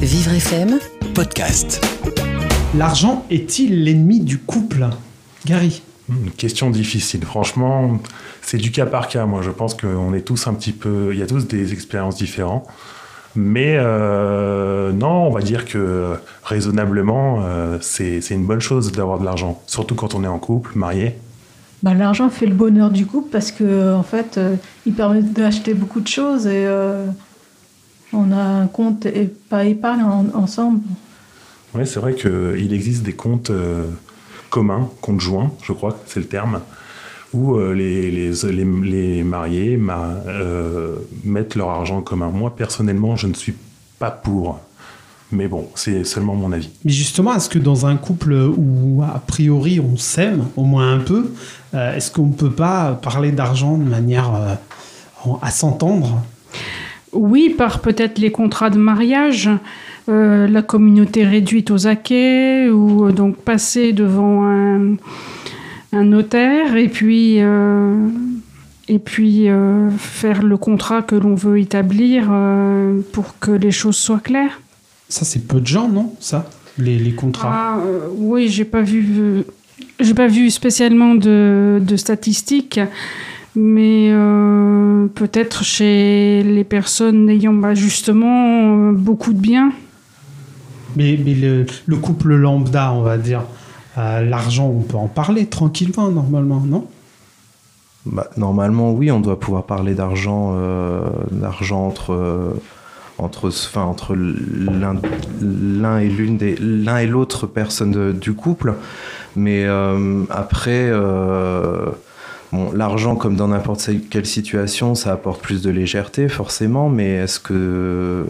[0.00, 0.78] Vivre FM
[1.14, 1.84] Podcast.
[2.74, 4.86] L'argent est-il l'ennemi du couple?
[5.44, 7.24] Gary Une question difficile.
[7.24, 8.00] Franchement,
[8.40, 9.26] c'est du cas par cas.
[9.26, 11.10] Moi, je pense qu'on est tous un petit peu.
[11.12, 12.66] Il y a tous des expériences différentes.
[13.36, 19.18] Mais euh, non, on va dire que raisonnablement, euh, c'est c'est une bonne chose d'avoir
[19.18, 19.62] de l'argent.
[19.66, 21.16] Surtout quand on est en couple, marié.
[21.82, 24.56] Bah, L'argent fait le bonheur du couple parce que en fait, euh,
[24.86, 27.06] il permet d'acheter beaucoup de choses et euh,
[28.12, 30.80] on a un compte et pas épargne en- ensemble.
[31.74, 33.84] Oui, c'est vrai qu'il existe des comptes euh,
[34.50, 36.60] communs, comptes joints, je crois que c'est le terme,
[37.32, 42.30] où euh, les, les, les, les mariés ma- euh, mettent leur argent en commun.
[42.30, 43.54] Moi, personnellement, je ne suis
[44.00, 44.58] pas pour.
[45.32, 46.70] Mais bon, c'est seulement mon avis.
[46.84, 50.98] Mais justement, est-ce que dans un couple où a priori on s'aime, au moins un
[50.98, 51.30] peu,
[51.72, 54.58] est-ce qu'on ne peut pas parler d'argent de manière
[55.40, 56.20] à s'entendre?
[57.12, 59.50] Oui, par peut-être les contrats de mariage,
[60.08, 64.94] euh, la communauté réduite aux acquets, ou euh, donc passer devant un,
[65.92, 68.06] un notaire et puis, euh,
[68.88, 72.30] et puis euh, faire le contrat que l'on veut établir
[73.12, 74.60] pour que les choses soient claires.
[75.08, 77.50] Ça, c'est peu de gens, non Ça les, les contrats?
[77.52, 77.78] Ah,
[78.16, 79.44] oui, j'ai pas vu,
[79.98, 82.80] j'ai pas vu spécialement de, de statistiques,
[83.60, 89.72] mais euh, peut-être chez les personnes ayant bah, justement euh, beaucoup de biens.
[90.96, 93.42] Mais, mais le, le couple lambda, on va dire,
[93.98, 96.86] euh, l'argent, on peut en parler tranquillement, normalement, non?
[98.06, 102.54] Bah, normalement, oui, on doit pouvoir parler d'argent, euh, d'argent entre, euh,
[103.18, 104.96] entre, enfin, entre l'un,
[105.42, 108.74] l'un et l'une des, l'un et l'autre personne de- du couple.
[109.36, 111.90] Mais euh, après, euh,
[112.52, 116.88] bon, l'argent, comme dans n'importe quelle situation, ça apporte plus de légèreté, forcément.
[116.88, 118.26] Mais est-ce que,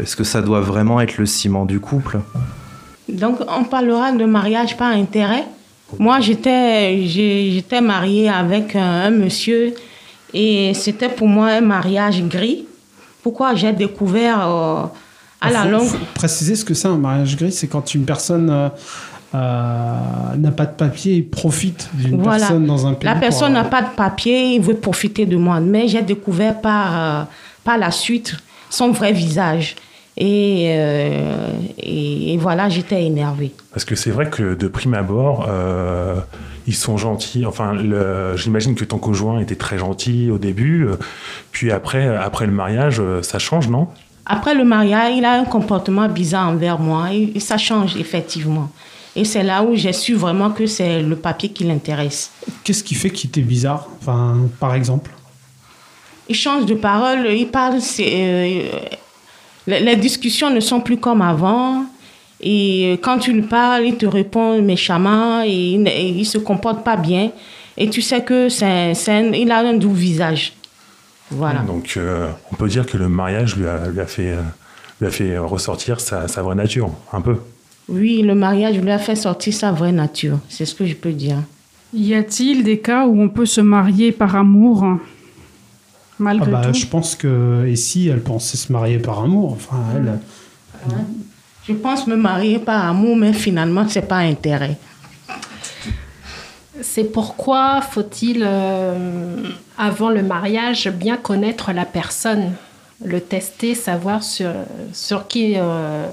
[0.00, 2.20] est-ce que ça doit vraiment être le ciment du couple?
[3.08, 5.44] Donc, on parlera de mariage par intérêt.
[5.98, 9.74] Moi, j'étais, mariée avec un, un monsieur
[10.32, 12.64] et c'était pour moi un mariage gris.
[13.22, 14.82] Pourquoi j'ai découvert euh,
[15.40, 18.04] à la Faut- longue faut préciser ce que c'est un mariage gris, c'est quand une
[18.06, 18.68] personne euh,
[19.34, 22.38] n'a pas de papier et profite d'une Voilà.
[22.40, 23.08] personne dans un pays.
[23.08, 25.60] La personne n'a avoir- pas de papier, il veut profiter de moi.
[25.60, 27.24] Mais j'ai découvert par, euh,
[27.64, 28.36] par la suite
[28.70, 29.76] son vrai visage.
[30.18, 33.52] Et, euh, et, et voilà, j'étais énervée.
[33.72, 36.16] Parce que c'est vrai que de prime abord, euh,
[36.66, 37.46] ils sont gentils.
[37.46, 37.72] Enfin,
[38.36, 40.84] j'imagine que ton conjoint était très gentil au début.
[40.86, 40.96] euh,
[41.50, 43.88] Puis après, après le mariage, euh, ça change, non?
[44.26, 48.68] Après le mariage, il a un comportement bizarre envers moi et, et ça change effectivement.
[49.14, 52.30] Et c'est là où j'ai su vraiment que c'est le papier qui l'intéresse.
[52.64, 55.10] Qu'est-ce qui fait qu'il était bizarre Enfin, par exemple?
[56.28, 58.68] Il change de parole, il parle, euh,
[59.66, 61.84] les, discussions ne sont plus comme avant.
[62.40, 66.96] Et quand tu lui parles, il te répond méchamment et il, ne- se comporte pas
[66.96, 67.30] bien.
[67.76, 68.92] Et tu sais que c'est,
[69.34, 70.54] il a un doux visage.
[71.30, 71.60] Voilà.
[71.60, 74.42] Donc, euh, on peut dire que le mariage lui a, lui a fait, euh,
[75.00, 77.36] lui a fait ressortir sa, sa vraie nature, un peu.
[77.92, 80.38] Oui, le mariage lui a fait sortir sa vraie nature.
[80.48, 81.36] C'est ce que je peux dire.
[81.92, 84.98] Y a-t-il des cas où on peut se marier par amour Ah
[86.18, 86.72] malgré bah, tout?
[86.72, 90.18] je pense que et si elle pensait se marier par amour, enfin elle.
[91.68, 94.76] Je pense me marier par amour, mais finalement, c'est pas intérêt.
[96.80, 99.44] C'est pourquoi faut-il, euh,
[99.78, 102.52] avant le mariage, bien connaître la personne,
[103.04, 104.50] le tester, savoir sur,
[104.92, 106.06] sur qui, euh,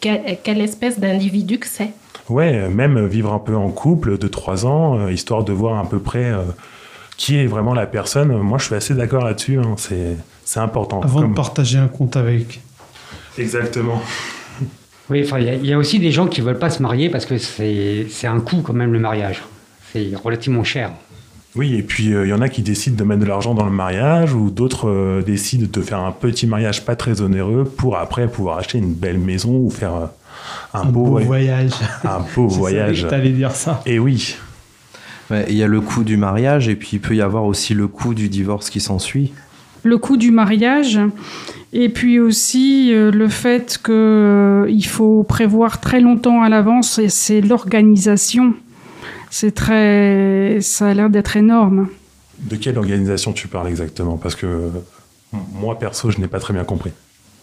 [0.00, 1.90] quelle, quelle espèce d'individu que c'est?
[2.28, 5.78] Ouais, euh, même vivre un peu en couple de trois ans, euh, histoire de voir
[5.78, 6.42] à peu près euh,
[7.16, 8.28] qui est vraiment la personne.
[8.38, 9.58] Moi, je suis assez d'accord là-dessus.
[9.58, 11.00] hein, C'est c'est important.
[11.02, 12.60] Avant Comme- de partager un compte avec.
[13.38, 14.00] Exactement.
[15.10, 17.26] Oui, enfin, il y y, a aussi des gens qui veulent pas se marier parce
[17.26, 19.42] que c'est c'est un coût quand même le mariage.
[19.92, 20.92] C'est relativement cher.
[21.56, 23.64] Oui, et puis euh, il y en a qui décident de mettre de l'argent dans
[23.64, 27.96] le mariage, ou d'autres euh, décident de faire un petit mariage pas très onéreux pour
[27.96, 30.06] après pouvoir acheter une belle maison ou faire euh,
[30.74, 31.70] un, Un beau voy- voyage.
[32.02, 33.04] Un beau voyage.
[33.04, 33.82] que t'allais dire ça.
[33.86, 34.36] Et oui.
[35.30, 37.72] Ouais, Il y a le coût du mariage et puis il peut y avoir aussi
[37.72, 39.32] le coût du divorce qui s'ensuit.
[39.84, 40.98] le coût du mariage
[41.72, 43.92] et puis aussi euh, le fait que
[44.66, 48.54] euh, il faut prévoir très longtemps à l'avance et c'est l'organisation.
[49.36, 51.88] C'est très ça a l'air d'être énorme.
[52.38, 54.16] De quelle organisation tu parles exactement?
[54.16, 54.70] Parce que
[55.52, 56.92] moi, perso, je n'ai pas très bien compris.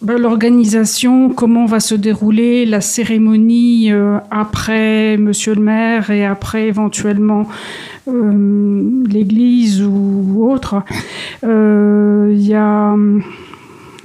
[0.00, 6.68] Ben, L'organisation, comment va se dérouler la cérémonie euh, après Monsieur le maire et après
[6.68, 7.48] éventuellement
[8.06, 10.84] euh, l'église ou autre.
[11.42, 13.24] Euh, Il y a hum,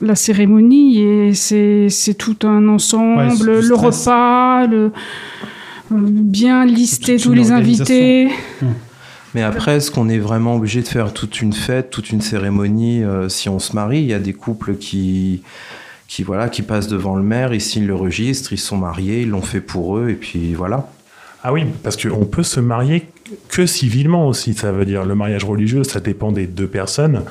[0.00, 4.90] la cérémonie et c'est tout un ensemble, le repas, le,
[5.90, 8.28] bien lister tous les invités.
[8.60, 8.66] Mmh.
[9.34, 13.04] Mais après, est-ce qu'on est vraiment obligé de faire toute une fête, toute une cérémonie
[13.04, 14.00] euh, si on se marie?
[14.00, 15.42] Il y a des couples qui,
[16.08, 19.28] qui, voilà, qui passent devant le maire, ils signent le registre, ils sont mariés, ils
[19.28, 20.90] l'ont fait pour eux, et puis voilà.
[21.44, 23.06] Ah oui, parce qu'on peut se marier
[23.48, 27.22] que civilement aussi, ça veut dire le mariage religieux, ça dépend des deux personnes,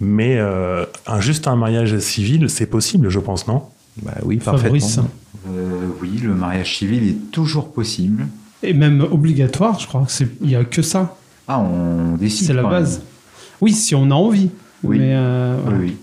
[0.00, 3.62] mais euh, un, juste un mariage civil, c'est possible, je pense, non?
[4.02, 5.04] Bah Oui, parfaitement.
[5.48, 5.65] Euh,
[6.00, 8.26] oui, le mariage civil est toujours possible.
[8.62, 10.06] Et même obligatoire, je crois.
[10.40, 11.16] Il n'y a que ça.
[11.48, 12.48] Ah, on décide.
[12.48, 13.02] C'est la base.
[13.60, 14.50] Oui, si on a envie.
[14.82, 14.98] Oui.
[15.00, 15.96] Euh, oui,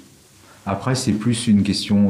[0.66, 2.10] Après, c'est plus une question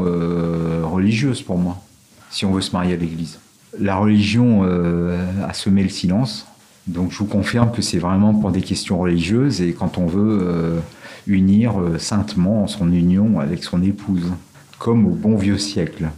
[0.84, 1.82] religieuse pour moi,
[2.30, 3.40] si on veut se marier à l'église.
[3.80, 6.46] La religion a semé le silence.
[6.88, 10.82] Donc je vous confirme que c'est vraiment pour des questions religieuses et quand on veut
[11.28, 14.32] unir saintement son union avec son épouse,
[14.80, 16.10] comme au bon vieux siècle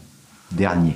[0.52, 0.96] dernier.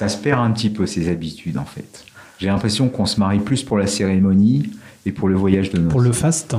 [0.00, 2.06] Ça se perd un petit peu ces habitudes en fait.
[2.38, 4.70] J'ai l'impression qu'on se marie plus pour la cérémonie
[5.04, 5.92] et pour le voyage de noces.
[5.92, 6.56] Pour le faste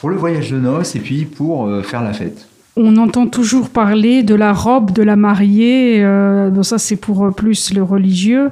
[0.00, 2.46] Pour le voyage de noces et puis pour euh, faire la fête.
[2.76, 7.30] On entend toujours parler de la robe de la mariée, euh, ça c'est pour euh,
[7.30, 8.50] plus le religieux,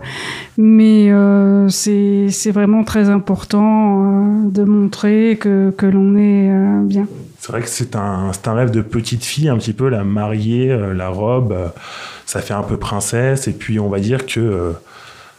[0.57, 6.51] mais euh, c'est vraiment très important de montrer que, que l'on est
[6.85, 7.07] bien.
[7.47, 11.09] C'est vrai que c'est un, rêve de petite fille, un petit peu, la mariée, la
[11.09, 11.55] robe,
[12.25, 14.75] ça fait un peu princesse, et puis on va dire que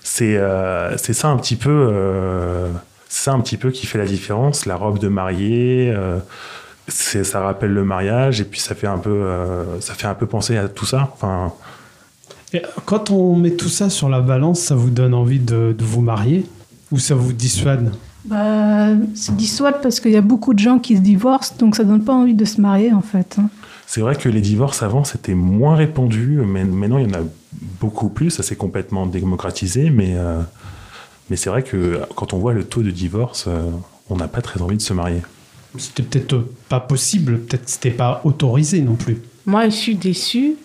[0.01, 0.39] c'est
[0.95, 2.69] c'est ça un petit peu,
[3.09, 5.94] ça un petit peu qui fait la différence, la robe de mariée
[6.89, 10.25] ça rappelle le mariage et puis ça fait un peu, euh, ça fait un peu
[10.25, 11.12] penser à tout ça.
[11.13, 11.54] Enfin.
[12.86, 16.45] quand on met tout ça sur la balance, ça vous donne envie de, vous marier
[16.92, 17.92] ou ça vous dissuade?
[18.27, 21.83] Bah, Ça dissuade parce qu'il y a beaucoup de gens qui se divorcent, donc ça
[21.83, 23.38] donne pas envie de se marier en fait.
[23.39, 23.50] Hein.
[23.85, 27.24] C'est vrai que les divorces avant c'était moins répandu, mais maintenant il y en a
[27.79, 30.41] beaucoup plus, ça s'est complètement démocratisé, mais, euh,
[31.29, 33.69] mais c'est vrai que quand on voit le taux de divorce, euh,
[34.09, 35.21] on n'a pas très envie de se marier
[35.77, 39.21] c'était peut-être pas possible, peut-être c'était pas autorisé non plus.
[39.45, 40.56] Moi, je suis déçue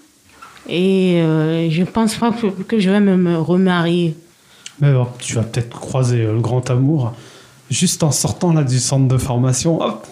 [0.68, 2.32] et euh, je pense pas
[2.68, 4.16] que, je vais me remarier.
[4.80, 7.12] Mais tu vas peut-être croiser euh, le grand amour
[7.72, 9.80] juste en sortant là du centre de formation.
[9.80, 10.06] Hop,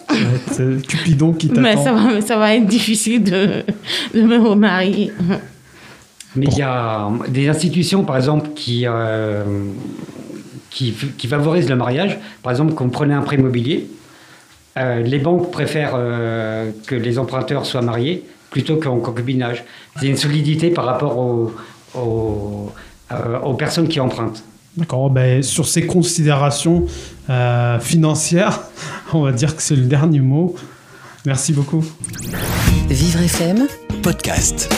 [0.88, 1.62] Cupidon qui t'attend.
[1.62, 3.64] Mais ça va, ça va être difficile de,
[4.14, 5.12] de me remarier.
[6.36, 9.44] Mais il y a des institutions, par exemple, qui, euh,
[10.70, 12.18] qui, qui, favorisent le mariage.
[12.42, 13.88] Par exemple, qu'on prenait un prêt immobilier,
[14.78, 19.64] euh, les banques préfèrent euh, que les emprunteurs soient mariés plutôt qu'en concubinage.
[19.98, 21.52] C'est une solidité par rapport aux,
[21.96, 24.44] euh, aux, personnes qui empruntent.
[24.76, 26.86] D'accord, ben, sur ces considérations
[27.80, 28.62] financières,
[29.12, 30.54] on va dire que c'est le dernier mot.
[31.26, 31.84] Merci beaucoup.
[32.88, 33.66] Vivre FM,
[34.02, 34.68] podcast.